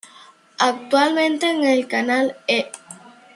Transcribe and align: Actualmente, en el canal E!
Actualmente, 0.57 1.47
en 1.51 1.63
el 1.63 1.87
canal 1.87 2.35
E! 2.47 2.71